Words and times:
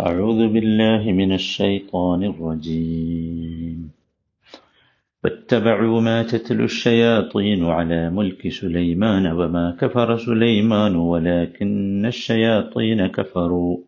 أعوذ 0.00 0.48
بالله 0.48 1.12
من 1.12 1.32
الشيطان 1.32 2.24
الرجيم. 2.24 3.90
واتبعوا 5.24 6.00
ما 6.00 6.22
تتلو 6.22 6.64
الشياطين 6.64 7.64
على 7.64 8.10
ملك 8.10 8.48
سليمان 8.48 9.26
وما 9.26 9.76
كفر 9.80 10.16
سليمان 10.16 10.96
ولكن 10.96 12.06
الشياطين 12.06 13.06
كفروا. 13.06 13.78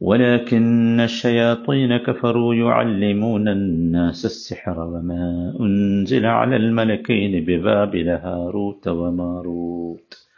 ولكن 0.00 1.00
الشياطين 1.00 1.96
كفروا 1.96 2.54
يعلمون 2.54 3.48
الناس 3.48 4.24
السحر 4.24 4.80
وما 4.80 5.56
أنزل 5.60 6.26
على 6.26 6.56
الملكين 6.56 7.44
ببابل 7.44 8.08
هاروت 8.08 8.88
وماروت. 8.88 10.31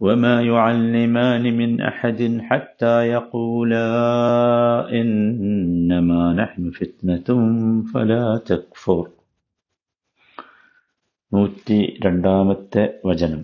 وما 0.00 0.34
يعلمان 0.42 1.44
من 1.52 1.70
أحد 1.82 2.20
حتى 2.40 2.94
يقولا 3.08 3.88
إنما 4.92 6.22
نحن 6.34 6.62
فتنة 6.72 7.28
فلا 7.86 8.24
تكفر 8.42 9.04
നൂറ്റി 11.32 11.76
രണ്ടാമത്തെ 12.04 12.84
വചനം 13.04 13.42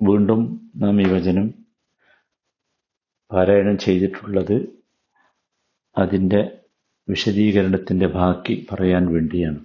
വീണ്ടും 0.00 0.40
നാം 0.76 0.96
ഈ 1.00 1.06
വചനം 1.08 1.46
പാരായണം 3.30 3.76
ചെയ്തിട്ടുള്ളത് 3.78 4.56
അതിൻ്റെ 5.96 6.40
വിശദീകരണത്തിൻ്റെ 7.08 8.06
ബാക്കി 8.12 8.54
പറയാൻ 8.70 9.04
വേണ്ടിയാണ് 9.12 9.60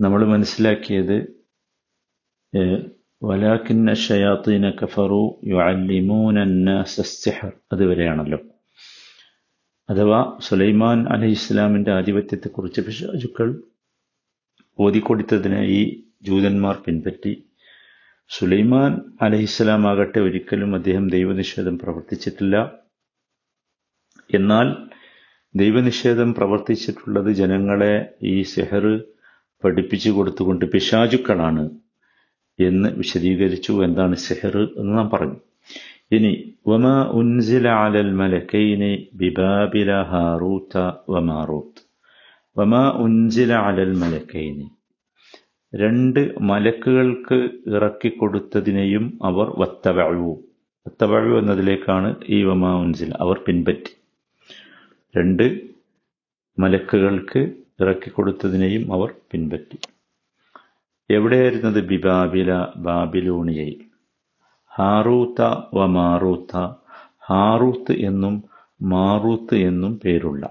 നമ്മൾ 0.00 0.20
മനസ്സിലാക്കിയത് 0.26 1.16
വലാക്കിന്ന 3.23 3.93
ഷയാത്തീന 3.93 4.69
കഫറു 4.69 5.39
യുഅല്ലിമൂനന്നാസസ്സിഹർ 5.47 7.51
അതുവരെയാണല്ലോ. 7.71 8.37
അഥവാ 9.89 10.37
സുലൈമാൻ 10.39 11.07
അലഹി 11.07 11.31
ഇസ്ലാമിന്റെ 11.31 11.91
ആധിപത്യത്തെക്കുറിച്ച് 11.91 12.81
പിശാചുക്കൾ 12.81 13.63
ഓതിക്കൊടുത്തതിനെ 14.79 15.65
ഈ 15.65 16.07
ജൂതന്മാർ 16.23 16.81
പിൻപറ്റി 16.85 17.43
സുലൈമാൻ 18.29 19.01
അലഹിസ്സലാം 19.21 19.87
ആകട്ടെ 19.87 20.19
ഒരിക്കലും 20.19 20.75
അദ്ദേഹം 20.75 21.09
ദൈവനിഷേധം 21.09 21.77
പ്രവർത്തിച്ചിട്ടില്ല. 21.77 22.71
എന്നാൽ 24.33 24.87
ദൈവനിഷേധം 25.55 26.33
പ്രവർത്തിച്ചിട്ടുള്ളത് 26.33 27.31
ജനങ്ങളെ 27.31 28.15
ഈ 28.23 28.43
സെഹർ 28.53 29.03
പഠിപ്പിച്ചു 29.63 30.09
കൊടുത്തുകൊണ്ട് 30.09 30.65
പിശാചുക്കളാണ്. 30.65 31.82
എന്ന് 32.59 32.89
വിശദീകരിച്ചു 32.89 33.83
എന്താണ് 33.83 34.15
സെഹർ 34.15 34.73
എന്ന് 34.77 34.97
നാം 34.97 35.09
പറഞ്ഞു. 35.09 35.35
ഇനി 36.11 36.53
വമ 36.67 37.01
ഉൻസില 37.11 37.67
അലൽ 37.67 38.11
മലക്കൈനി 38.11 39.07
ബിബാബില 39.13 40.01
ഹാറൂത്ത 40.01 40.91
വമാറൂത്ത് 41.09 41.81
വമ 42.57 42.89
ഉൻസില 42.89 43.53
അലൽ 43.53 43.93
മലക്കൈനി. 43.93 44.67
രണ്ട് 45.75 46.39
മലക്കുകൾക്ക് 46.41 47.35
ഇറക്കി 47.35 47.71
ഇറക്കിക്കൊടുത്തതിനെയും 47.71 49.19
അവർ 49.23 49.47
വത്തവഴു. 49.59 50.43
വത്തവഴു 50.87 51.39
എന്നതിലേക്കാണ് 51.39 52.15
ഈ 52.29 52.43
വമാ 52.43 52.75
ഉൻസില 52.75 53.13
അവർ 53.19 53.39
പിൻപറ്റി. 53.47 53.97
രണ്ട് 55.17 55.59
മലക്കുകൾക്ക് 56.59 57.39
ഇറക്കി 57.39 57.83
ഇറക്കിക്കൊടുത്തതിനെയും 57.83 58.93
അവർ 58.93 59.13
പിൻപറ്റി. 59.31 59.77
എവിടെയായിരുന്നത് 61.11 61.87
ബിബാബില 61.87 62.65
ബാബിലോണിയയിൽ? 62.77 63.81
ഹാറൂത്ത 64.75 65.41
വ 65.73 65.85
മാറൂത്ത. 65.85 66.57
ഹാറൂത്ത് 67.25 67.91
എന്നും 67.91 68.43
മാറൂത്ത് 68.81 69.55
എന്നും 69.55 69.99
പേരുള്ള. 70.05 70.45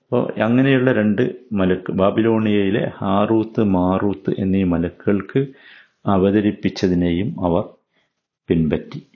അപ്പോൾ 0.00 0.40
അങ്ങനെയുള്ള 0.42 0.92
രണ്ട് 0.92 1.36
മലക്ക് 1.52 1.92
ബാബിലോണിയയിലെ 1.92 2.92
ഹാറൂത്ത് 2.98 3.64
മാറൂത്ത് 3.64 4.34
എന്നീ 4.38 4.62
മലക്കുകൾക്ക് 4.64 5.46
അവതരിപ്പിച്ചതിനെയും 6.06 7.44
അവർ 7.44 7.64
പിൻപറ്റി. 8.48 9.06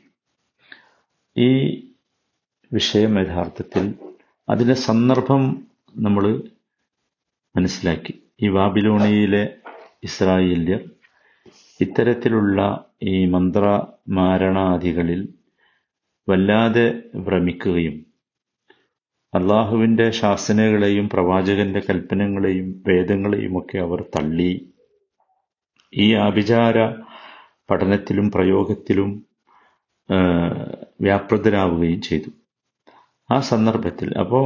ഈ 1.36 1.50
വിഷയം 2.72 3.18
യഥാർത്ഥത്തിൽ 3.18 3.94
അതിന്റെ 4.48 4.74
സന്ദർഭം 4.74 5.66
നമ്മൾ 5.96 6.42
മനസ്സിലാക്കി. 7.56 8.22
ഈ 8.40 8.50
ബാബിലോണിയയിലെ 8.50 9.54
ഇസ്രായേല്യർ 10.02 10.80
ഇത്തരത്തിലുള്ള 11.80 12.60
ഈ 13.02 13.26
മന്ത്രമാരണാദികളിൽ 13.26 15.20
വല്ലാതെ 16.28 16.86
ഭ്രമിക്കുകയും 17.26 17.96
അള്ളാഹുവിന്റെ 19.32 20.06
ശാസനകളെയും 20.10 21.08
പ്രവാചകന്റെ 21.08 21.80
കൽപ്പനകളെയും 21.88 22.82
വേദങ്ങളെയും 22.88 23.54
ഒക്കെ 23.58 23.78
അവർ 23.78 24.00
തള്ളി. 24.16 24.52
ഈ 25.92 26.06
ആഭിചാര 26.26 26.76
പഠനത്തിലും 27.70 28.30
പ്രയോഗത്തിലും 28.30 29.10
വ്യാപൃതരാവുകയും 31.00 32.00
ചെയ്തു. 32.02 32.30
ആ 33.28 33.40
സന്ദർഭത്തിൽ 33.50 34.08
അപ്പോൾ 34.18 34.44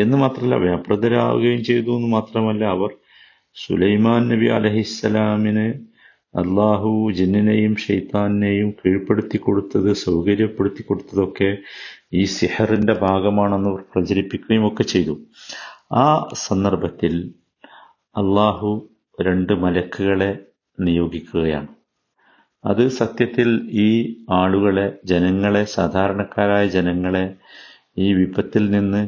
എന്ന് 0.00 0.16
മാത്രമല്ല 0.16 0.56
വ്യാപൃതരാവുകയും 0.66 1.62
ചെയ്തു 1.64 1.90
എന്ന് 1.96 2.08
മാത്രമല്ല 2.08 2.64
അവർ 2.76 2.90
സുലൈമാൻ 3.56 4.28
നബി 4.28 4.46
അലഹിസ്സലാമിന് 4.46 5.64
അള്ളാഹു 6.40 6.90
ജിന്നിനെയും 7.10 7.76
ഷെയ്ത്താനെയും 7.76 8.70
കീഴ്പ്പെടുത്തി 8.70 9.38
കൊടുത്തത് 9.38 9.92
സൗകര്യപ്പെടുത്തി 9.92 10.82
കൊടുത്തതൊക്കെ 10.82 11.56
ഈ 12.14 12.24
സിഹറിന്റെ 12.24 12.92
ഭാഗമാണെന്ന് 12.92 13.70
പ്രചരിപ്പിക്കുകയും 13.92 14.66
ഒക്കെ 14.68 14.82
ചെയ്തു. 14.82 15.14
ആ 15.92 16.06
സന്ദർഭത്തിൽ 16.34 17.14
അള്ളാഹു 18.16 18.70
രണ്ട് 19.18 19.52
മലക്കുകളെ 19.52 20.30
നിയോഗിക്കുകയാണ്. 20.78 21.68
അത് 22.64 22.84
സത്യത്തിൽ 22.88 23.48
ഈ 23.86 23.90
ആളുകളെ 24.30 24.86
ജനങ്ങളെ 25.04 25.64
സാധാരണക്കാരായ 25.64 26.66
ജനങ്ങളെ 26.68 27.24
ഈ 27.98 28.08
വിപത്തിൽ 28.12 28.70
നിന്ന് 28.70 29.02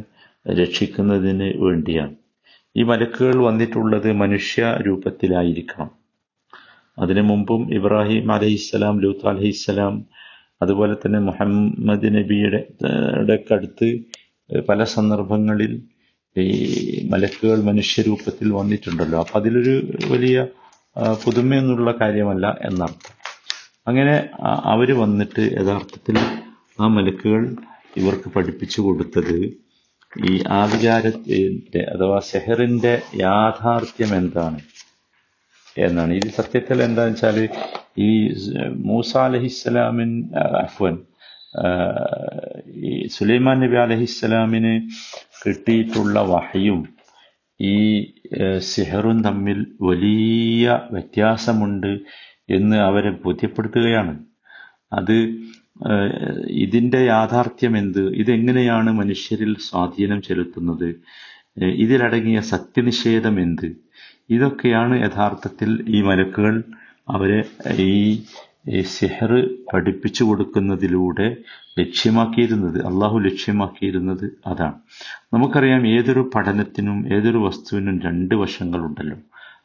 രക്ഷിക്കുന്നതിന് 0.46 1.50
വേണ്ടിയാണ്. 1.66 2.19
ഈ 2.76 2.82
മലക്കുകൾ 2.82 3.36
വന്നിട്ടുള്ളത് 3.36 4.12
മനുഷ്യ 4.12 4.78
രൂപത്തിലായിരിക്കണം. 4.86 5.90
അതിനു 6.98 7.22
മുമ്പും 7.22 7.74
ഇബ്രാഹിം 7.74 8.32
അലഹിസ്സലാം 8.32 9.00
ലൂത്ത് 9.00 9.28
അലഹിസ്സലാം 9.28 10.04
അതുപോലെ 10.62 10.94
തന്നെ 10.94 11.18
മുഹമ്മദ് 11.18 12.08
നബിയുടെ 12.16 12.60
അടുത്ത് 13.54 13.88
പല 14.68 14.84
സന്ദർഭങ്ങളിൽ 14.84 15.72
ഈ 16.36 16.48
മലക്കുകൾ 17.12 17.62
മനുഷ്യരൂപത്തിൽ 17.62 18.52
വന്നിട്ടുണ്ടല്ലോ. 18.52 19.18
അപ്പം 19.18 19.36
അതിലൊരു 19.40 19.74
വലിയ 20.10 20.46
പുതുമയൊന്നുള്ള 21.24 21.94
കാര്യമല്ല 22.00 22.46
എന്നർത്ഥം. 22.64 23.14
അങ്ങനെ 23.88 24.16
അവർ 24.72 24.98
വന്നിട്ട് 24.98 25.42
യഥാർത്ഥത്തിൽ 25.60 26.16
ആ 26.80 26.86
മലക്കുകൾ 26.88 27.42
ഇവർക്ക് 27.96 28.28
പഠിപ്പിച്ചു 28.30 28.80
കൊടുത്തത് 28.80 29.36
ഈ 30.12 30.32
ആവിചാരത്തിന്റെ 30.50 31.80
അഥവാ 31.94 32.18
സെഹറിന്റെ 32.30 32.94
യാഥാർത്ഥ്യം 33.20 34.12
എന്താണ് 34.16 34.60
എന്നാണ്. 35.76 36.12
ഇത് 36.12 36.28
സത്യത്തിൽ 36.38 36.78
എന്താണെന്ന് 36.82 37.16
വെച്ചാൽ 37.16 37.38
ഈ 37.98 38.10
മൂസ 38.88 39.12
അലഹിസ്സലാമിൻ 39.16 40.10
അഫ്വൻ 40.64 40.96
ഈ 42.88 42.90
സുലൈമാൻ 43.06 43.58
നബി 43.60 43.76
അലഹിസ്സലാമിന് 43.76 44.74
കിട്ടിയിട്ടുള്ള 45.42 46.20
വഹയും 46.32 46.80
ഈ 47.60 47.76
സിഹറും 48.72 49.18
തമ്മിൽ 49.22 49.58
വലിയ 49.88 50.66
വ്യത്യാസമുണ്ട് 50.92 51.92
എന്ന് 52.56 52.76
അവരെ 52.76 53.10
ബോധ്യപ്പെടുത്തുകയാണ്. 53.24 54.14
അത് 54.92 55.16
ഇതിന്റെ 56.50 56.98
യാഥാർത്ഥ്യം 56.98 57.78
എന്ത് 57.78 58.12
ഇതെങ്ങനെയാണ് 58.14 58.92
മനുഷ്യരിൽ 58.92 59.56
സ്വാധീനം 59.58 60.22
ചെലുത്തുന്നത്? 60.22 60.94
ഇതിലടങ്ങിയ 61.64 62.40
സത്യനിഷേധം 62.40 63.40
എന്ത് 63.40 63.76
ഇതൊക്കെയാണ് 64.30 65.02
യഥാർത്ഥത്തിൽ 65.02 65.84
ഈ 65.88 66.02
മലക്കുകൾ 66.02 66.62
അവരെ 67.08 67.44
ഈ 67.68 68.22
സിഹർ 68.82 69.50
പഠിപ്പിച്ചു 69.74 70.24
കൊടുക്കുന്നതിലൂടെ 70.24 71.36
ലക്ഷ്യമാക്കിയിരുന്നത്. 71.78 72.86
അള്ളാഹു 72.86 73.18
ലക്ഷ്യമാക്കിയിരുന്നത് 73.18 74.38
അതാണ്. 74.46 74.74
നമുക്കറിയാം 75.32 75.86
ഏതൊരു 75.88 76.30
പഠനത്തിനും 76.34 77.14
ഏതൊരു 77.16 77.38
വസ്തുവിനും 77.38 78.00
രണ്ട് 78.00 78.34
വശങ്ങളുണ്ടല്ലോ. 78.34 79.16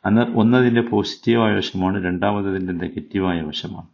അന്ന് 0.06 0.22
ഒന്നതിന്റെ 0.22 0.82
പോസിറ്റീവായ 0.82 1.56
വശമാണ് 1.56 2.06
രണ്ടാമതതിന്റെ 2.06 2.74
നെഗറ്റീവായ 2.74 3.42
വശമാണ്. 3.42 3.88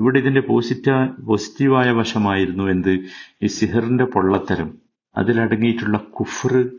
ഇവിടെ 0.00 0.18
ഇതിന്റെ 0.18 0.40
പോസിറ്റീവ് 0.40 1.22
പോസിറ്റീവായ 1.22 1.90
വശമായിരുന്നു 1.90 2.64
എന്ത്? 2.70 2.98
ഈ 3.42 3.46
സിഹറിന്റെ 3.46 4.04
പൊള്ളത്തരം. 4.04 4.74
അതിലടങ്ങിയിട്ടുള്ള 5.16 5.98
കുഫർ 5.98 6.70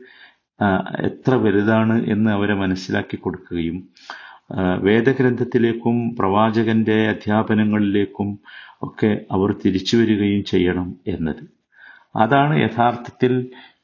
എത്ര 1.00 1.36
വലുതാണ് 1.36 2.06
എന്ന് 2.08 2.32
അവരെ 2.32 2.54
മനസ്സിലാക്കി 2.54 3.16
കൊടുക്കുകയും 3.16 3.90
വേദഗ്രന്ഥത്തിലേക്കും 4.82 6.16
പ്രവാചകന്റെ 6.16 7.08
അധ്യാപനങ്ങളിലേക്കും 7.10 8.40
ഒക്കെ 8.84 9.26
അവർ 9.32 9.56
തിരിച്ചു 9.66 9.98
വരികയും 9.98 10.44
ചെയ്യണം 10.44 10.96
എന്നത്. 11.08 11.44
അതാണ് 12.16 12.62
യഥാർത്ഥത്തിൽ 12.62 13.34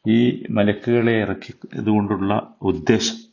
ഈ 0.08 0.44
മലക്കുകളെ 0.50 1.22
ഇറക്കി 1.22 1.54
ഇതുകൊണ്ടുള്ള 1.74 2.56
ഉദ്ദേശം. 2.62 3.29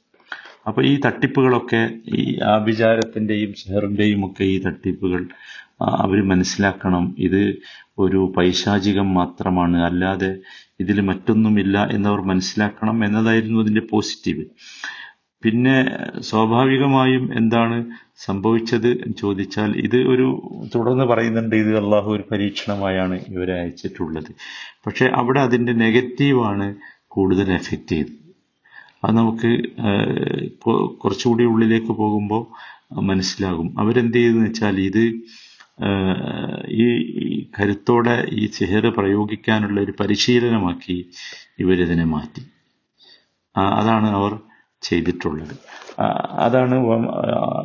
അപ്പൊ 0.66 0.82
ഈ 0.82 1.00
തട്ടിപ്പുകളൊക്കെ 1.06 1.90
ഈ 2.20 2.38
ആഭിചാരത്തിന്റെയും 2.44 3.54
ഷെഹറിന്റെയും 3.54 4.26
ഒക്കെ 4.26 4.44
ഈ 4.44 4.62
തട്ടിപ്പുകൾ 4.62 5.28
അവർ 5.82 6.22
മനസ്സിലാക്കണം. 6.22 7.14
ഇത് 7.18 7.42
ഒരു 7.98 8.32
പൈശാചികം 8.36 9.14
മാത്രമാണ്. 9.14 9.76
അല്ലാതെ 9.82 10.36
ഇതിൽ 10.80 11.00
മറ്റൊന്നുമില്ല 11.00 11.88
എന്നവർ 11.92 12.20
മനസ്സിലാക്കണം 12.20 13.04
എന്നതായിരുന്നു 13.04 13.60
അതിന്റെ 13.60 13.82
പോസിറ്റീവ്. 13.90 14.44
പിന്നെ 15.44 15.76
സ്വാഭാവികമായും 16.20 17.24
എന്താണ് 17.38 17.76
സംഭവിച്ചത് 18.16 19.14
ചോദിച്ചാൽ 19.14 19.76
ഇത് 19.76 19.96
ഒരു 19.96 20.26
തുടർന്ന് 20.74 21.04
പറയുന്നുണ്ട് 21.04 21.56
ഇത് 21.56 21.76
അള്ളാഹു 21.76 22.10
ഒരു 22.10 22.24
പരീക്ഷണമായാണ് 22.32 23.20
ഇവരെ 23.28 23.54
അയച്ചിട്ടുള്ളത്. 23.60 24.30
പക്ഷെ 24.86 25.06
അവിടെ 25.06 25.40
അതിന്റെ 25.40 25.72
നെഗറ്റീവാണ് 25.72 26.74
കൂടുതൽ 27.06 27.52
എഫക്റ്റ് 27.52 27.92
ചെയ്തത്. 27.96 28.25
അത് 29.06 29.17
നമുക്ക് 29.17 29.50
കുറച്ചുകൂടി 31.03 31.44
ഉള്ളിലേക്ക് 31.44 31.93
പോകുമ്പോൾ 31.93 32.43
മനസ്സിലാകും. 33.00 33.69
അവരെന്ത് 33.81 34.17
ചെയ്തെന്ന് 34.17 34.44
വെച്ചാൽ 34.47 34.76
ഇത് 34.81 35.03
ഈ 36.69 36.87
കരുത്തോടെ 37.58 38.26
ഈ 38.32 38.47
ചെഹറ് 38.47 38.91
പ്രയോഗിക്കാനുള്ള 38.99 39.81
ഒരു 39.81 39.93
പരിശീലനമാക്കി 40.00 40.97
ഇവരിതിനെ 41.58 42.05
മാറ്റി. 42.05 42.43
അതാണ് 43.56 44.08
അവർ 44.08 44.32
ചെയ്തിട്ടുള്ളത്. 44.82 45.55
അതാണ് 46.38 46.76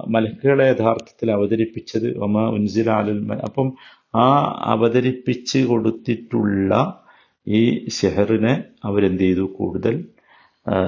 മലക്കുകളെ 0.08 0.66
യഥാർത്ഥത്തിൽ 0.66 1.32
അവതരിപ്പിച്ചത്. 1.32 2.18
ഒമ 2.18 2.40
ഉൻസില 2.50 2.90
അലുൽ 2.90 3.34
അപ്പം 3.34 3.68
ആ 4.16 4.26
അവതരിപ്പിച്ച് 4.66 5.60
കൊടുത്തിട്ടുള്ള 5.60 6.72
ഈ 7.48 7.62
ഷെഹറിനെ 7.90 8.64
അവരെന്ത് 8.86 9.24
ചെയ്തു 9.24 9.46
കൂടുതൽ 9.60 9.96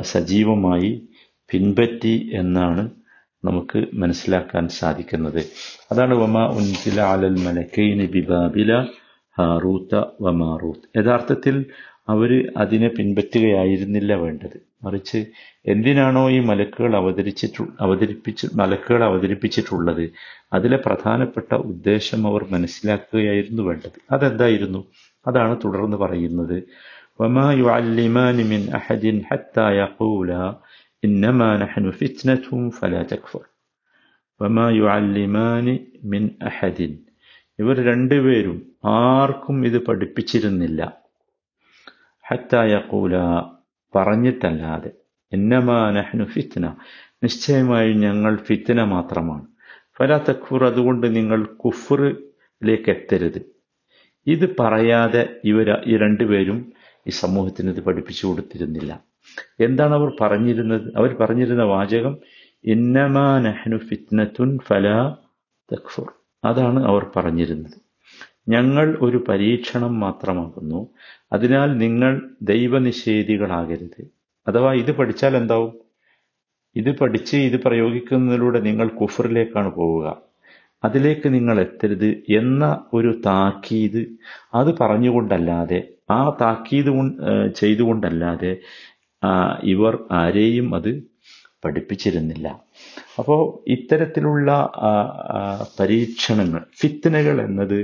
സജീവമായി 0.01 1.07
പിൻപറ്റി 1.51 2.29
എന്നാണ് 2.33 2.89
നമുക്ക് 3.45 3.85
മനസ്സിലാക്കാൻ 3.93 4.67
സാധിക്കുന്നത്. 4.67 5.45
അതാണ് 5.91 6.13
വമ 6.13 6.39
ഉൻസില 6.39 7.01
അലൽ 7.01 7.39
മലക്കൈന് 7.39 8.07
ബിബാബില 8.07 8.85
ഹാറൂത്ത 9.39 10.03
വമാറൂത്ത് 10.21 10.97
യഥാർത്ഥത്തിൽ 10.97 11.65
അവർ 12.09 12.53
അതിനെ 12.57 12.87
പിൻപറ്റുകയായിരുന്നില്ല 12.87 14.13
വേണ്ടത്. 14.13 14.67
മറിച്ച് 14.83 15.25
എന്തിനാണോ 15.65 16.29
ഈ 16.29 16.39
മലക്കുകൾ 16.39 16.95
അവതരിച്ചിട്ടു 16.95 17.67
അവതരിപ്പിച്ച് 17.79 18.47
മലക്കുകൾ 18.55 19.03
അവതരിപ്പിച്ചിട്ടുള്ളത്? 19.03 20.11
അതിലെ 20.53 20.77
പ്രധാനപ്പെട്ട 20.77 21.55
ഉദ്ദേശം 21.55 22.27
അവർ 22.27 22.45
മനസ്സിലാക്കുകയായിരുന്നു 22.51 23.63
വേണ്ടത്. 23.63 24.01
അതെന്തായിരുന്നു? 24.11 24.87
അതാണ് 25.27 25.57
തുടർന്ന് 25.65 25.97
പറയുന്നത്. 25.97 26.63
وما 27.18 27.48
يعلمان 27.54 28.36
من 28.46 28.62
أحد 28.70 29.04
حتى 29.24 29.66
يقولا 29.74 30.42
إنما 31.02 31.48
نحن 31.56 31.84
فتنة 31.92 32.46
فلا 32.70 33.02
تكفر 33.04 33.44
وما 34.40 34.66
يعلمان 34.72 35.66
من 36.04 36.22
أحد 36.42 36.80
ഇവർ 37.58 37.76
രണ്ടുപേരും 37.82 38.58
ആർക്കും 38.98 39.56
ഇത് 39.64 39.78
പഠിപ്പിച്ചിരുന്നില്ല 39.86 40.80
ഹത്തായക്കൂല 42.24 43.14
പറഞ്ഞിട്ടല്ലാതെ 43.94 44.90
എന്നമാ 45.32 45.78
നഹ്നു 45.90 46.24
ഫിത്ന 46.26 46.64
നിശ്ചയമായും 47.22 47.96
ഞങ്ങൾ 47.98 48.34
ഫിത്ന 48.48 48.82
മാത്രമാണ് 48.92 49.46
ഫല 49.96 50.18
തക്ഫുർ 50.28 50.62
അതുകൊണ്ട് 50.68 51.06
നിങ്ങൾ 51.16 51.40
കുഫറിലേക്ക് 51.62 52.90
എത്തരുത് 52.96 53.40
ഇത് 54.26 54.46
പറയാതെ 54.58 55.22
ഇവർ 55.50 55.68
ഈ 55.90 55.96
രണ്ടുപേരും 56.04 56.58
ഈ 57.07 57.09
സമൂഹത്തിന് 57.09 57.69
ഇത് 57.69 57.83
പഠിപ്പിച്ചു 57.83 58.27
കൊടുത്തിരുന്നില്ല. 58.27 59.03
എന്താണ് 59.59 59.93
അവർ 59.93 60.11
പറഞ്ഞിരുന്നത്? 60.21 60.97
അവർ 60.97 61.13
പറഞ്ഞിരുന്ന 61.13 61.63
വാചകം 61.63 62.17
ഇന്നമാ 62.63 63.39
നഹ്നു 63.39 63.77
ഫിത്നത്തുൻ 63.77 64.59
ഫല 64.59 65.15
തക്ഫുർ. 65.73 66.11
അതാണ് 66.45 66.85
അവർ 66.85 67.05
പറഞ്ഞിരുന്നത്. 67.15 67.83
ഞങ്ങൾ 68.49 68.97
ഒരു 69.01 69.23
പരീക്ഷണം 69.27 69.99
മാത്രമാകുന്നു 69.99 70.87
അതിനാൽ 71.33 71.77
നിങ്ങൾ 71.77 72.29
ദൈവനിഷേധികളാകരുത്. 72.41 74.07
അഥവാ 74.47 74.73
ഇത് 74.73 74.91
പഠിച്ചാൽ 74.91 75.37
എന്താവും? 75.37 75.73
ഇത് 76.75 76.97
പഠിച്ച് 76.97 77.37
ഇത് 77.37 77.63
പ്രയോഗിക്കുന്നതിലൂടെ 77.63 78.59
നിങ്ങൾ 78.59 78.87
കുഫറിലേക്കാണ് 78.87 79.71
പോവുക. 79.71 80.17
അതിലേക്ക് 80.83 81.33
നിങ്ങൾ 81.33 81.59
എത്തരുത് 81.59 82.05
എന്ന 82.29 82.85
ഒരു 82.93 83.21
താക്കീത് 83.25 84.17
അത് 84.53 84.77
പറഞ്ഞുകൊണ്ടല്ലാതെ 84.77 85.92
ആ 86.09 86.19
താക്കീത് 86.41 86.91
ചെയ്തുകൊണ്ടല്ലാതെ 87.59 88.53
ഇവർ 89.73 89.93
ആരെയും 90.11 90.75
അത് 90.75 90.91
പഠിപ്പിച്ചിരുന്നില്ല. 91.65 92.47
അപ്പോൾ 93.19 93.41
ഇത്തരത്തിലുള്ള 93.67 94.49
പരീക്ഷണങ്ങൾ 95.79 96.61
ഫിത്തനകൾ 96.81 97.41
എന്നത് 97.41 97.79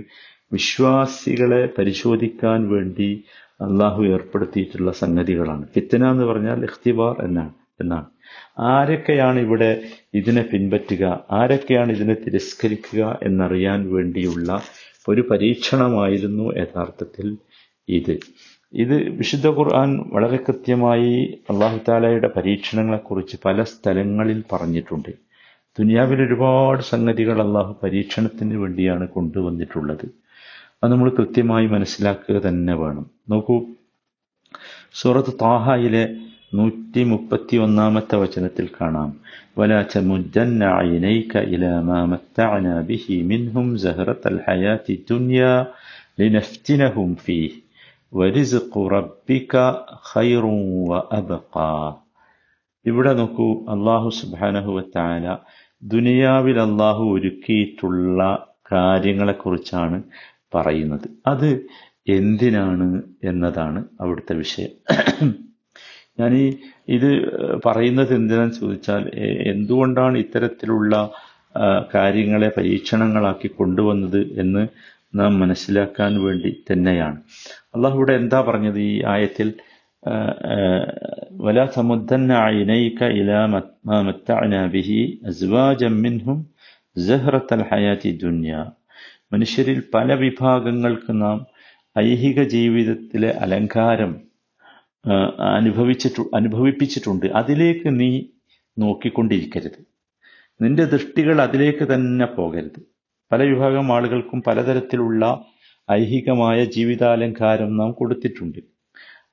വിശ്വാസികളെ 0.53 1.61
പരിശോധിക്കാൻ 1.77 2.69
വേണ്ടി 2.69 3.09
അള്ളാഹു 3.61 4.01
ഏർപ്പെടുത്തിയിട്ടുള്ള 4.03 4.91
സംഗതികളാണ്. 4.91 5.63
ഫിത്തന 5.75 6.11
എന്ന് 6.11 6.25
പറഞ്ഞാൽ 6.25 6.59
ഇഖ്തിബാർ 6.69 7.15
എന്നാണ് 7.27 7.53
എന്നാണ്. 7.81 8.07
ആരൊക്കെയാണ് 8.59 9.39
ഇവിടെ 9.39 9.69
ഇതിനെ 10.13 10.41
പിൻപറ്റുക? 10.51 11.25
ആരൊക്കെയാണ് 11.31 11.91
ഇതിനെ 11.91 12.15
തിരസ്കരിക്കുക 12.25 13.19
എന്നറിയാൻ 13.23 13.79
വേണ്ടിയുള്ള 13.95 14.49
ഒരു 15.09 15.21
പരീക്ഷണമായിരുന്നു 15.31 16.45
യഥാർത്ഥത്തിൽ 16.61 17.27
ഇത്. 17.89 18.19
ഇത് 18.73 19.09
വിശുദ്ധ 19.09 19.47
ഖുർആൻ 19.47 20.09
വളരെ 20.13 20.37
കൃത്യമായി 20.37 21.39
അള്ളാഹു 21.49 21.79
താലയുടെ 21.89 22.29
പരീക്ഷണങ്ങളെക്കുറിച്ച് 22.35 23.37
പല 23.45 23.63
സ്ഥലങ്ങളിൽ 23.63 24.43
പറഞ്ഞിട്ടുണ്ട്. 24.51 25.09
ദുനിയാവിൽ 25.79 26.21
ഒരുപാട് 26.21 26.81
സംഗതികൾ 26.81 27.41
അള്ളാഹു 27.41 27.75
പരീക്ഷണത്തിന് 27.83 28.57
വേണ്ടിയാണ് 28.57 29.07
കൊണ്ടുവന്നിട്ടുള്ളത്. 29.07 30.05
അത് 30.83 30.91
നമ്മൾ 30.91 31.09
കൃത്യമായി 31.09 31.65
മനസ്സിലാക്കുക 31.65 32.35
തന്നെ 32.35 32.75
വേണം. 32.75 33.05
നോക്കൂ 33.29 33.65
സൂറത്ത് 34.93 35.33
താഹയിലെ 35.33 36.15
നൂറ്റി 36.53 37.03
മുപ്പത്തി 37.03 37.57
ഒന്നാമത്തെ 37.57 38.15
വചനത്തിൽ 38.15 38.69
കാണാം 38.81 39.19
വലാച്ച 39.57 39.97
മുജന്ന 39.97 40.65
ബിഹി 42.81 43.21
മിൻഹും 43.21 43.77
ലിനഫ്തിനഹും 46.19 47.17
വരിസുഖ് 48.13 48.83
റബ്ബിക 48.93 49.55
ഖൈറും 50.09 50.59
വ 50.89 51.01
ഇവിടെ 52.85 53.11
നോക്കൂ 53.13 53.47
അള്ളാഹു 53.69 54.09
സുബാനഹുവത്തായ 54.19 55.23
ദുനിയാവിൽ 55.83 56.57
അള്ളാഹു 56.59 57.03
ഒരുക്കിയിട്ടുള്ള 57.15 58.19
കാര്യങ്ങളെക്കുറിച്ചാണ് 58.71 59.97
പറയുന്നത്. 60.53 61.07
അത് 61.27 61.49
എന്തിനാണ് 62.07 62.87
എന്നതാണ് 63.23 63.79
അവിടുത്തെ 64.01 64.35
വിഷയം. 64.35 64.71
ഞാൻ 66.19 66.31
ഈ 66.35 66.45
ഇത് 66.87 67.09
പറയുന്നത് 67.65 68.11
എന്തിനാന്ന് 68.13 68.55
ചോദിച്ചാൽ 68.61 69.03
എന്തുകൊണ്ടാണ് 69.53 70.15
ഇത്തരത്തിലുള്ള 70.17 70.95
കാര്യങ്ങളെ 71.95 72.49
പരീക്ഷണങ്ങളാക്കി 72.57 73.49
കൊണ്ടുവന്നത് 73.59 74.21
എന്ന് 74.37 74.63
നാം 75.14 75.32
മനസ്സിലാക്കാൻ 75.40 76.12
വേണ്ടി 76.22 76.50
തന്നെയാണ് 76.70 77.18
അള്ളാഹു 77.76 77.96
ഇവിടെ 77.96 78.14
എന്താ 78.14 78.40
പറഞ്ഞത് 78.42 78.80
ഈ 78.84 78.94
ആയത്തിൽ 79.14 79.48
ولا 81.36 81.64
تمدن 81.68 82.30
عينيك 82.46 83.00
إلى 83.10 83.38
ما 83.84 83.98
متعنا 84.02 84.62
به 84.66 84.90
أزواجا 85.24 85.90
منهم 86.04 86.36
زهرة 87.00 87.48
الحياة 87.52 88.02
الدنيا 88.06 88.62
മനുഷ്യരിൽ 89.32 89.78
പല 89.94 90.08
വിഭാഗങ്ങൾക്ക് 90.16 91.12
നാം 91.22 91.38
ഐഹിക 91.96 92.38
ജീവിതത്തിലെ 92.48 93.30
അലങ്കാരം 93.44 94.12
അനുഭവിച്ചിട്ടു 95.54 96.22
അനുഭവിപ്പിച്ചിട്ടുണ്ട് 96.34 97.26
അതിലേക്ക് 97.40 97.88
നീ 98.00 98.10
നോക്കിക്കൊണ്ടിരിക്കരുത് 98.76 99.80
നിന്റെ 100.60 100.84
ദൃഷ്ടികൾ 100.84 101.36
അതിലേക്ക് 101.40 101.84
തന്നെ 101.84 102.26
പോകരുത് 102.36 102.80
പല 103.31 103.43
വിഭാഗം 103.43 103.87
ആളുകൾക്കും 103.95 104.43
പലതരത്തിലുള്ള 104.47 105.23
ഐഹികമായ 105.91 106.65
ജീവിതാലങ്കാരം 106.65 107.77
നാം 107.77 107.91
കൊടുത്തിട്ടുണ്ട്. 107.91 108.59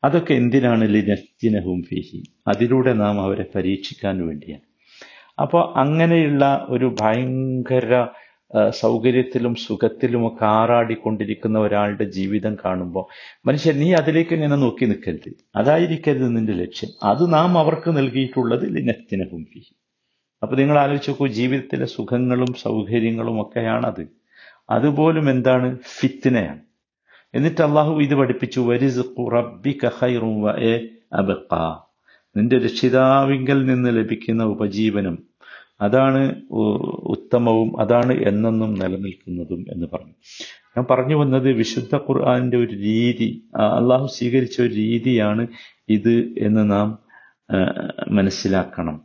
അതൊക്കെ 0.05 0.35
എന്തിനാണ് 0.35 0.85
ലിനസ്തിനഹും 0.95 1.83
ഫിഹി? 1.83 2.21
അതിലൂടെ 2.49 2.93
നാം 2.93 3.21
അവരെ 3.21 3.47
പരീക്ഷിക്കാൻ 3.55 4.27
വേണ്ടിയാണ്. 4.27 4.65
അപ്പോൾ 5.43 5.63
അങ്ങനെയുള്ള 5.79 6.67
ഒരു 6.69 6.97
ഭയങ്കര 7.01 8.07
സൗകര്യത്തിലും 8.71 9.55
സുഖത്തിലുമൊക്കെ 9.55 10.45
ആറാടിക്കൊണ്ടിരിക്കുന്ന 10.45 11.59
ഒരാളുടെ 11.59 12.05
ജീവിതം 12.05 12.57
കാണുമ്പോൾ 12.65 13.05
മനുഷ്യൻ 13.47 13.77
നീ 13.79 13.89
അതിലേക്ക് 13.93 14.35
ഇങ്ങനെ 14.35 14.57
നോക്കി 14.57 14.85
നിൽക്കരുത്. 14.85 15.33
അതായിരിക്കരുത് 15.57 16.37
നിന്റെ 16.37 16.53
ലക്ഷ്യം. 16.53 16.91
അത് 17.03 17.33
നാം 17.35 17.59
അവർക്ക് 17.59 17.91
നൽകിയിട്ടുള്ളത് 17.99 18.67
ലിനത്തിനഹും 18.77 19.43
ഫിഹി. 19.53 19.73
അപ്പൊ 20.43 20.57
നിങ്ങൾ 20.57 20.79
ആലോചിച്ച് 20.79 21.11
നോക്കൂ 21.11 21.27
ജീവിതത്തിലെ 21.27 21.87
സുഖങ്ങളും 21.87 22.55
സൗകര്യങ്ങളും 22.63 23.43
ഒക്കെയാണത്. 23.43 24.09
അതുപോലും 24.71 25.31
എന്താണ്? 25.31 25.79
ഫിത്തിനയാണ് 25.99 26.61
എന്നിട്ട് 27.35 27.63
അള്ളാഹു 27.63 28.01
ഇത് 28.01 28.15
പഠിപ്പിച്ചു 28.15 28.61
നിന്റെ 32.37 32.59
രക്ഷിതാവിങ്കൽ 32.59 33.67
നിന്ന് 33.67 33.97
ലഭിക്കുന്ന 33.97 34.45
ഉപജീവനം 34.45 35.19
അതാണ് 35.81 36.43
ഉത്തമവും 37.15 37.81
അതാണ് 37.81 38.13
എന്നെന്നും 38.13 38.75
നിലനിൽക്കുന്നതും 38.75 39.67
എന്ന് 39.73 39.87
പറഞ്ഞു. 39.93 40.15
ഞാൻ 40.77 40.87
പറഞ്ഞു 40.91 41.15
വന്നത് 41.15 41.53
വിശുദ്ധ 41.53 41.97
ഖുർആാനിന്റെ 41.97 42.57
ഒരു 42.57 42.75
രീതി 42.75 43.45
അള്ളാഹു 43.57 44.07
സ്വീകരിച്ച 44.07 44.61
ഒരു 44.61 44.75
രീതിയാണ് 44.75 45.47
ഇത് 45.89 46.35
എന്ന് 46.39 46.71
നാം 46.71 47.06
മനസ്സിലാക്കണം. 48.17 48.97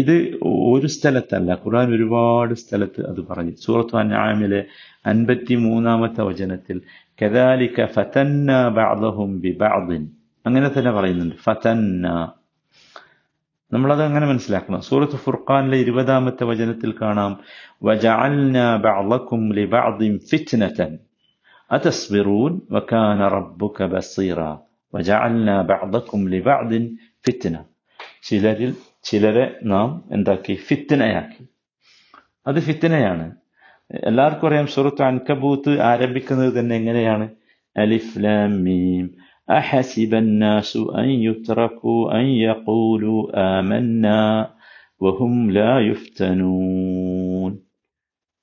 ഇത് 0.00 0.14
ഒരു 0.72 0.88
സ്ഥലത്തല്ല. 0.94 1.50
ഖുർആൻ 1.64 1.88
ഒരുപാട് 1.96 2.54
സ്ഥലത്ത് 2.54 3.00
അത് 3.10 3.20
പറഞ്ഞു. 3.30 3.52
സൂറത്തു 3.64 3.96
അൻആമിലെ 4.02 4.60
അൻപത്തി 5.12 5.54
മൂന്നാമത്തെ 5.64 6.22
വചനത്തിൽ 6.30 6.78
കദാലിക 7.22 7.86
ഫതന്ന 7.96 8.50
ബഅദഹും 8.78 9.32
ബിബഅദിൻ 9.44 10.04
അങ്ങനെ 10.44 10.68
തന്നെ 10.76 10.92
പറയുന്നുണ്ട്. 10.96 11.36
ഫതന്ന. 11.46 12.06
നമ്മളത് 13.72 14.02
അങ്ങനെ 14.08 14.26
മനസ്സിലാക്കണം. 14.26 14.80
സൂറത്ത് 14.88 15.18
ഫുർഖാനിലെ 15.24 15.76
ഇരുപതാമത്തെ 15.84 16.44
വചനത്തിൽ 16.50 16.90
കാണാം 17.02 17.32
വജഅൽന 17.88 18.56
ബഅദക്കും 18.86 19.42
ലിബഅദിൻ 19.58 20.12
ഫിത്നതൻ 20.30 20.92
അതസ്ബിറൂൻ 21.70 22.52
വകാന 22.74 23.20
റബ്ബുക 23.36 23.86
ബസീറ 23.92 24.40
വജഅൽന 24.92 25.50
ബഅദക്കും 25.70 26.22
ലിബഅദിൻ 26.34 26.84
ഫിത്ന 27.26 27.54
ചിലരിൽ 28.23 28.71
ചിലരെ 29.05 29.45
നാം 29.65 29.89
എന്താക്കി 30.11 30.55
ഫിത്നയാക്കി 30.67 31.43
അത് 32.45 32.59
ഫിത്നയാണ് 32.61 33.25
എല്ലാവർക്കും 34.01 34.47
അറിയാം 34.49 34.67
സൂറത്ത് 34.73 35.03
അൻകബൂത്ത് 35.03 35.71
ആരംഭിക്കുന്നത് 35.83 36.51
തന്നെ 36.57 36.73
എങ്ങനെയാണ് 36.75 37.27
അലിഫ് 37.75 38.15
ലാം 38.23 38.53
മീം 38.65 39.05
أحسب 39.49 40.11
الناس 40.15 40.71
أن 40.93 41.07
يتركوا 41.21 42.01
أن 42.13 42.25
يقولوا 42.41 43.19
آمنا 43.51 44.21
وهم 45.01 45.33
لا 45.51 45.73
يفتنون 45.87 47.51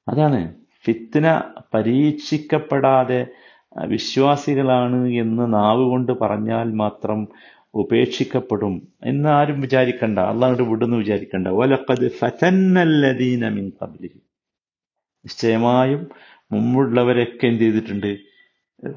അതാണ് 0.06 0.40
ഫിത്തിന 0.84 1.26
പരീക്ഷിക്കപ്പെടാതെ 1.74 3.20
അഹ് 3.76 3.88
വിശ്വാസികളാണ് 3.90 4.98
എന്ന് 5.22 5.44
നാവ് 5.54 5.84
കൊണ്ട് 5.90 6.12
പറഞ്ഞാൽ 6.20 6.68
മാത്രം 6.82 7.20
ഉപേക്ഷിക്കപ്പെടും 7.73 8.87
എന്ന് 9.03 9.29
ആരും 9.29 9.61
വിചാരിക്കണ്ട. 9.61 10.19
അള്ളാഹുടെ 10.19 10.63
വിടുന്നു 10.63 10.97
വിചാരിക്കണ്ട. 10.97 11.47
ഒലക്കത് 11.47 12.11
ഫതന്നല്ലദീന 12.11 13.49
മിൻ 13.49 13.71
ഖബ്ലിഹി. 13.83 14.19
നിശ്ചയമായും 15.25 16.07
മുമ്പുള്ളവരൊക്കെ 16.51 17.47
എന്ത് 17.47 17.61
ചെയ്തിട്ടുണ്ട്? 17.61 18.17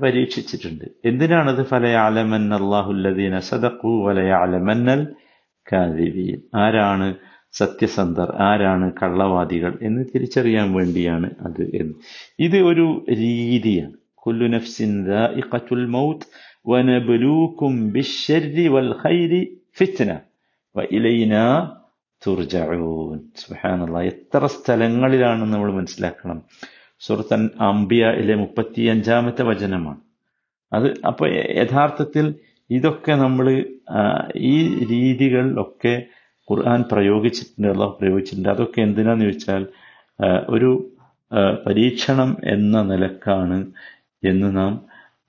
പരീക്ഷിച്ചിട്ടുണ്ട്. 0.02 0.84
എന്തിനാണത്? 1.04 1.66
ഫലയാലമൻ 1.66 2.54
അള്ളാഹുല്ലദീന 2.54 3.38
സദഖു 3.38 4.04
വലയാലമന്നൽ 4.04 5.06
കാദിബീൻ. 5.72 6.40
ആരാണ് 6.54 7.14
സത്യസന്ധർ? 7.52 8.42
ആരാണ് 8.42 8.92
കള്ളവാദികൾ? 9.02 9.78
എന്ന് 9.82 10.04
തിരിച്ചറിയാൻ 10.14 10.72
വേണ്ടിയാണ് 10.72 11.30
അത് 11.40 11.70
എന്ന്. 11.74 11.94
ഇത് 12.38 12.56
ഒരു 12.56 13.06
രീതിയാണ്. 13.10 13.92
കുല്ലു 14.14 14.48
നഫ്സിൻ 14.48 15.04
മൗത്ത് 15.86 16.53
ബിശ്ശർരി 17.94 18.66
വൽ 18.74 18.90
ഖൈരി 19.02 19.40
ഫിത്ന 19.78 20.10
വഇലൈനാ 20.76 21.42
തുർജഊൻ 22.22 23.18
സുബ്ഹാനല്ലാഹ് 23.40 24.06
എത്ര 24.12 24.46
സ്ഥലങ്ങളിലാണ് 24.46 25.44
നമ്മൾ 25.52 25.70
മനസ്സിലാക്കണം? 25.72 26.38
സുഹൃത്തൻ 27.00 27.42
അംബിയയിലെ 27.68 28.34
മുപ്പത്തി 28.34 28.82
അഞ്ചാമത്തെ 28.82 29.42
വചനമാണ്. 29.42 30.00
അത് 30.72 30.88
അപ്പൊ 31.10 31.24
യഥാർത്ഥത്തിൽ 31.60 32.26
ഇതൊക്കെ 32.70 33.14
നമ്മൾ 33.14 33.46
ഈ 34.52 34.54
രീതികളിലൊക്കെ 34.92 35.94
ഖുർആൻ 36.48 36.80
പ്രയോഗിച്ചിട്ടുണ്ട് 36.92 37.68
അള്ളാഹു 37.72 37.92
പ്രയോഗിച്ചിട്ടുണ്ട്. 38.00 38.48
അതൊക്കെ 38.48 38.80
എന്തിനാന്ന് 38.80 39.24
ചോദിച്ചാൽ 39.24 39.62
ഒരു 40.48 40.70
പരീക്ഷണം 41.66 42.36
എന്ന 42.54 42.82
നിലക്കാണ് 42.82 43.58
എന്ന് 44.22 44.56
നാം 44.56 44.72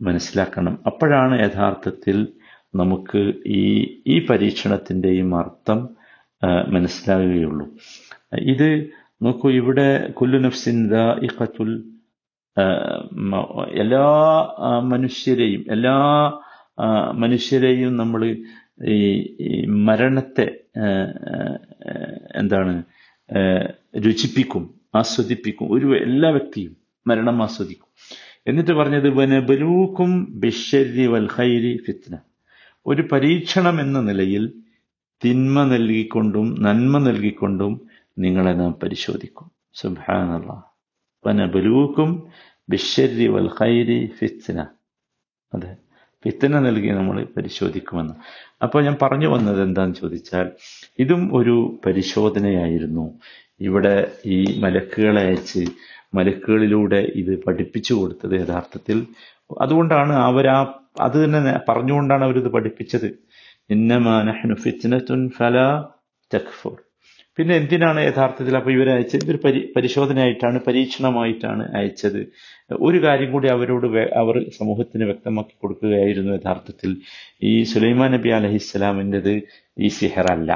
മനസ്സിലാക്കണം. 0.01 0.79
അപ്പോഴാണ് 0.85 1.39
യഥാർത്ഥത്തിൽ 1.39 2.27
നമുക്ക് 2.75 3.33
ഈ 3.47 3.61
ഈ 4.07 4.25
പരീക്ഷണത്തിന്റെയും 4.25 5.35
അർത്ഥം 5.35 5.89
മനസ്സിലാകുകയുള്ളൂ 6.69 7.67
ഇത് 8.39 8.89
നോക്കൂ 9.21 9.51
ഇവിടെ 9.51 10.11
കുല്ലു 10.11 10.39
നഫ്സിൻ 10.39 10.77
കത്തുൽ 11.41 11.83
എല്ലാ 13.81 14.05
മനുഷ്യരെയും 14.79 15.65
എല്ലാ 15.71 15.95
മനുഷ്യരെയും 17.13 17.97
നമ്മൾ 17.97 18.37
ഈ 18.85 19.65
മരണത്തെ 19.65 20.47
എന്താണ് 22.35 22.83
രുചിപ്പിക്കും 24.05 24.73
ആസ്വദിപ്പിക്കും. 24.95 25.71
ഒരു 25.71 25.97
എല്ലാ 25.97 26.29
വ്യക്തിയും 26.29 26.77
മരണം 27.07 27.43
ആസ്വദിക്കും. 27.43 27.89
എന്നിട്ട് 28.47 28.71
പറഞ്ഞത് 28.71 29.09
വനബലൂക്കും 29.09 30.27
ബിഷരി 30.29 31.07
വൽ 31.07 31.29
ഖൈരി 31.37 31.77
ഫിത്ന. 31.87 32.17
ഒരു 32.85 33.01
പരീക്ഷണം 33.01 33.81
എന്ന 33.81 34.01
നിലയിൽ 34.01 34.53
തിന്മ 35.25 35.63
നൽകിക്കൊണ്ടും 35.63 36.63
നന്മ 36.63 36.97
നൽകിക്കൊണ്ടും 36.97 37.81
നിങ്ങളെ 38.19 38.51
നാം 38.51 38.71
പരിശോധിക്കും. 38.83 39.51
സുബ്ഹാനല്ലാഹ്. 39.73 40.63
വനബലൂക്കും 41.27 42.27
ബിഷരി 42.69 43.27
വൽ 43.27 43.49
ഖൈരി 43.61 44.11
ഫിത്ന. 44.19 44.67
അതെ. 45.53 45.75
ഫിത്തന 46.23 46.59
നൽകി 46.59 46.89
നമ്മൾ 46.89 47.27
പരിശോധിക്കുമെന്ന്. 47.37 48.13
അപ്പോൾ 48.63 48.83
ഞാൻ 48.83 48.97
പറഞ്ഞു 49.01 49.27
വന്നത് 49.27 49.63
എന്താന്ന് 49.63 49.95
ചോദിച്ചാൽ 49.95 50.51
ഇതും 50.99 51.35
ഒരു 51.35 51.79
പരിശോധനയായിരുന്നു. 51.85 53.19
ഇവിടെ 53.61 54.11
ഈ 54.25 54.59
മലക്കുകളെ 54.59 55.21
അയച്ച് 55.21 55.65
മലക്കുകളിലൂടെ 56.15 57.01
ഇത് 57.21 57.43
പഠിപ്പിച്ചു 57.43 57.93
കൊടുത്തത് 57.93 58.35
യഥാർത്ഥത്തിൽ. 58.41 58.97
അതുകൊണ്ടാണ് 59.61 60.13
അവർ 60.13 60.47
ആ 60.47 60.59
അത് 61.01 61.17
തന്നെ 61.25 61.59
പറഞ്ഞുകൊണ്ടാണ് 61.69 62.23
അവരിത് 62.23 62.49
പഠിപ്പിച്ചത്. 62.49 63.07
ഫലാ 65.37 65.67
തക്ഫുർ. 66.31 66.75
പിന്നെ 67.37 67.55
എന്തിനാണ് 67.55 67.99
യഥാർത്ഥത്തിൽ 68.01 68.53
അപ്പൊ 68.57 68.71
ഇവരെ 68.71 68.91
അയച്ചത്? 68.93 69.23
ഇവർ 69.25 69.37
പരി 69.45 69.59
പരിശോധനയായിട്ടാണ് 69.75 70.59
പരീക്ഷണമായിട്ടാണ് 70.67 71.63
അയച്ചത്. 71.77 72.21
ഒരു 72.81 73.03
കാര്യം 73.03 73.31
കൂടി 73.31 73.47
അവരോട് 73.47 73.87
അവർ 74.21 74.35
സമൂഹത്തിന് 74.59 75.03
വ്യക്തമാക്കി 75.03 75.55
കൊടുക്കുകയായിരുന്നു 75.61 76.33
യഥാർത്ഥത്തിൽ. 76.35 76.91
ഈ 77.43 77.63
സുലൈമാൻ 77.63 78.11
നബി 78.11 78.29
അലഹിസ്സലാമിന്റെത് 78.29 79.33
ഈ 79.79 79.87
സിഹറല്ല. 79.87 80.51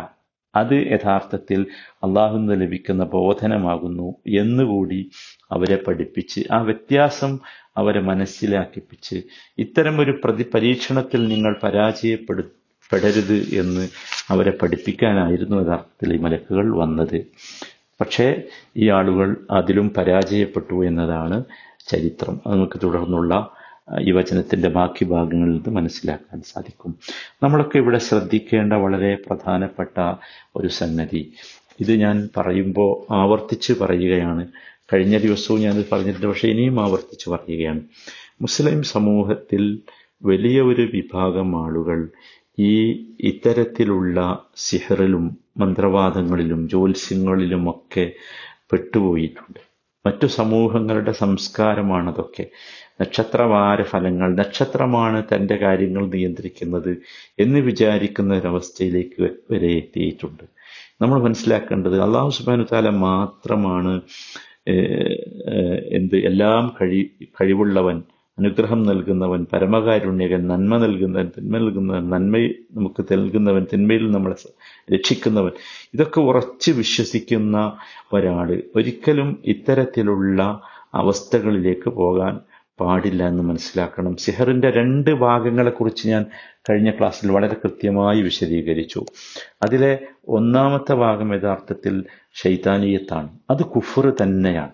അത് 0.56 0.92
യഥാർത്ഥത്തിൽ 0.92 1.66
അള്ളാഹു 2.04 2.38
നിന്ന് 2.38 2.62
ലഭിക്കുന്ന 2.62 3.04
ബോധനമാകുന്നു 3.04 4.16
എന്നുകൂടി 4.28 5.10
അവരെ 5.52 5.84
പഠിപ്പിച്ച് 5.88 6.42
ആ 6.52 6.62
വ്യത്യാസം 6.62 7.40
അവരെ 7.78 8.02
മനസ്സിലാക്കിപ്പിച്ച് 8.02 9.22
ഇത്തരം 9.58 10.02
ഒരു 10.02 10.22
പ്രതി 10.24 10.46
പരീക്ഷണത്തിൽ 10.54 11.28
നിങ്ങൾ 11.28 11.60
പരാജയപ്പെടു 11.64 12.44
പെടരുത് 12.92 13.34
എന്ന് 13.34 13.88
അവരെ 14.30 14.52
പഠിപ്പിക്കാനായിരുന്നു 14.62 15.58
യഥാർത്ഥത്തിൽ 15.62 16.14
ഈ 16.14 16.18
മലക്കുകൾ 16.18 16.78
വന്നത്. 16.78 17.28
പക്ഷേ 18.02 18.42
ഈ 18.78 18.90
ആളുകൾ 18.90 19.38
അതിലും 19.52 19.94
പരാജയപ്പെട്ടു 19.98 20.86
എന്നതാണ് 20.86 21.44
ചരിത്രം. 21.88 22.42
നമുക്ക് 22.48 22.80
തുടർന്നുള്ള 22.84 23.52
ഈ 24.02 24.12
വചനത്തിന്റെ 24.12 24.70
ബാക്കി 24.70 25.06
ഭാഗങ്ങളിൽ 25.06 25.52
നിന്ന് 25.52 25.70
മനസ്സിലാക്കാൻ 25.70 26.42
സാധിക്കും. 26.42 26.96
നമ്മളൊക്കെ 27.44 27.78
ഇവിടെ 27.78 27.98
ശ്രദ്ധിക്കേണ്ട 27.98 28.74
വളരെ 28.74 29.16
പ്രധാനപ്പെട്ട 29.16 30.14
ഒരു 30.56 30.68
സംഗതി. 30.68 31.34
ഇത് 31.80 31.92
ഞാൻ 31.92 32.30
പറയുമ്പോൾ 32.38 33.14
ആവർത്തിച്ച് 33.14 33.74
പറയുകയാണ്. 33.82 34.48
കഴിഞ്ഞ 34.94 35.18
ദിവസവും 35.18 35.62
ഞാനത് 35.62 35.86
പറഞ്ഞിട്ടുണ്ട് 35.92 36.28
പക്ഷേ 36.28 36.48
ഇനിയും 36.48 36.82
ആവർത്തിച്ച് 36.82 37.30
പറയുകയാണ്. 37.30 37.82
മുസ്ലിം 38.42 38.84
സമൂഹത്തിൽ 38.84 39.80
വലിയ 40.24 40.62
ഒരു 40.62 40.82
വിഭാഗം 40.94 41.66
ആളുകൾ 41.66 42.10
ഈ 42.60 42.92
ഇത്തരത്തിലുള്ള 43.20 44.46
സിഹറിലും 44.56 45.38
മന്ത്രവാദങ്ങളിലും 45.58 46.70
ജ്യോത്സ്യങ്ങളിലുമൊക്കെ 46.70 48.12
പെട്ടുപോയിട്ടുണ്ട്. 48.72 49.60
മറ്റു 50.06 50.28
സമൂഹങ്ങളുടെ 50.28 51.12
സംസ്കാരമാണതൊക്കെ. 51.12 52.46
നക്ഷത്രവാര 53.02 53.82
ഫലങ്ങൾ 53.82 54.36
നക്ഷത്രമാണ് 54.36 55.24
തന്റെ 55.34 55.56
കാര്യങ്ങൾ 55.56 56.06
നിയന്ത്രിക്കുന്നത് 56.08 56.92
എന്ന് 57.40 57.60
വിചാരിക്കുന്ന 57.60 58.34
ഒരവസ്ഥയിലേക്ക് 58.34 59.30
വരെ 59.52 59.72
എത്തിയിട്ടുണ്ട്. 59.78 60.44
നമ്മൾ 61.02 61.20
മനസ്സിലാക്കേണ്ടത് 61.22 62.02
അള്ളാഹു 62.02 62.30
സുബാനു 62.30 62.66
താല 62.72 62.90
മാത്രമാണ് 62.90 63.94
എന്ത് 65.98 66.18
എല്ലാം 66.18 66.76
കഴി 66.82 67.00
കഴിവുള്ളവൻ 67.42 68.02
അനുഗ്രഹം 68.38 68.84
നൽകുന്നവൻ 68.84 69.46
പരമകാരുണ്യകൻ 69.54 70.48
നന്മ 70.48 70.78
നൽകുന്നവൻ 70.78 71.28
തിന്മ 71.38 71.58
നൽകുന്നവൻ 71.58 72.10
നന്മ 72.10 72.38
നമുക്ക് 72.78 73.02
നൽകുന്നവൻ 73.12 73.64
തിന്മയിൽ 73.74 74.12
നമ്മളെ 74.12 74.36
രക്ഷിക്കുന്നവൻ. 74.94 75.54
ഇതൊക്കെ 75.94 76.20
ഉറച്ച് 76.22 76.72
വിശ്വസിക്കുന്ന 76.72 77.58
ഒരാൾ 78.14 78.50
ഒരിക്കലും 78.76 79.40
ഇത്തരത്തിലുള്ള 79.46 80.42
അവസ്ഥകളിലേക്ക് 80.94 81.90
പോകാൻ 81.90 82.36
പാടില്ല 82.80 83.28
എന്ന് 83.28 83.44
മനസ്സിലാക്കണം. 83.44 84.16
സിഹറിന്റെ 84.16 84.70
രണ്ട് 84.72 85.12
ഭാഗങ്ങളെക്കുറിച്ച് 85.14 86.10
ഞാൻ 86.10 86.26
കഴിഞ്ഞ 86.70 86.92
ക്ലാസ്സിൽ 86.92 87.32
വളരെ 87.32 87.54
കൃത്യമായി 87.54 88.22
വിശദീകരിച്ചു. 88.22 89.06
അതിലെ 89.62 90.00
ഒന്നാമത്തെ 90.28 90.94
ഭാഗം 90.94 91.36
യഥാർത്ഥത്തിൽ 91.36 92.04
ശൈതാനീയത്താണ്. 92.34 93.30
അത് 93.50 93.64
കുഫർ 93.64 94.14
തന്നെയാണ്. 94.22 94.72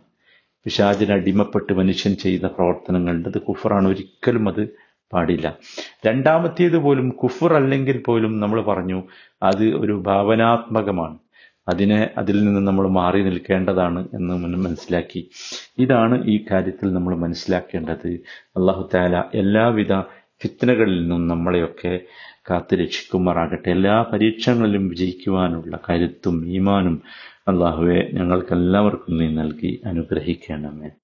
പിശാചിന് 0.64 1.12
അടിമപ്പെട്ട് 1.12 1.74
മനുഷ്യൻ 1.74 2.16
ചെയ്ത 2.16 2.42
പ്രവർത്തനങ്ങളുണ്ട് 2.42 3.30
അത് 3.30 3.42
കുഫറാണ്. 3.42 3.88
ഒരിക്കലും 3.88 4.50
അത് 4.50 4.70
പാടില്ല. 5.14 5.58
രണ്ടാമത്തേത് 6.08 6.78
പോലും 6.78 7.10
കുഫർ 7.10 7.54
അല്ലെങ്കിൽ 7.54 7.98
പോലും 7.98 8.40
നമ്മൾ 8.40 8.62
പറഞ്ഞു 8.62 9.04
അത് 9.44 9.64
ഒരു 9.64 9.94
ഭാവനാത്മകമാണ്. 9.94 11.18
അതിനെ 11.68 12.10
അതിൽ 12.18 12.46
നിന്ന് 12.46 12.62
നമ്മൾ 12.68 12.88
മാറി 12.88 13.24
നിൽക്കേണ്ടതാണ് 13.24 14.08
എന്ന് 14.14 14.34
മനസ്സിലാക്കി. 14.58 15.30
ഇതാണ് 15.78 16.26
ഈ 16.26 16.46
കാര്യത്തിൽ 16.52 16.94
നമ്മൾ 16.94 17.16
മനസ്സിലാക്കേണ്ടത്. 17.16 18.20
അള്ളാഹു 18.44 18.90
താല 18.94 19.24
എല്ലാവിധ 19.34 19.94
ഫിത്തനകളിൽ 20.44 21.02
നിന്നും 21.02 21.28
നമ്മളെയൊക്കെ 21.28 22.00
കാത്തു 22.50 22.76
രക്ഷിക്കുമാറാകട്ടെ. 22.76 23.70
എല്ലാ 23.70 24.06
പരീക്ഷകളിലും 24.14 24.88
വിജയിക്കുവാനുള്ള 24.90 25.80
കരുത്തും 25.90 26.48
ഈമാനും 26.48 27.02
അള്ളാഹുവെ 27.48 28.10
ഞങ്ങൾക്കെല്ലാവർക്കും 28.14 29.18
നീ 29.18 29.28
നൽകി 29.28 29.82
അനുഗ്രഹിക്കണമേ. 29.86 30.90